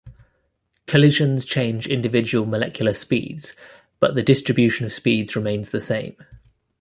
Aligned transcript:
Collisions 0.87 1.45
change 1.45 1.85
individual 1.85 2.47
molecular 2.47 2.95
speeds 2.95 3.55
but 3.99 4.15
the 4.15 4.23
distribution 4.23 4.83
of 4.83 4.91
speeds 4.93 5.35
remains 5.35 5.69
the 5.69 5.79
same. 5.79 6.17